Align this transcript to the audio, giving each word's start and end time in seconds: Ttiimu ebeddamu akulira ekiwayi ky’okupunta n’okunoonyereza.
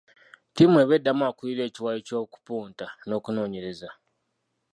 Ttiimu 0.49 0.75
ebeddamu 0.83 1.21
akulira 1.29 1.61
ekiwayi 1.65 1.99
ky’okupunta 2.07 2.85
n’okunoonyereza. 3.07 3.89